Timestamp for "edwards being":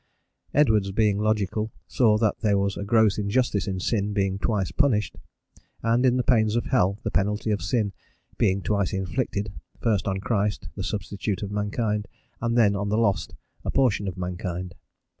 0.51-1.19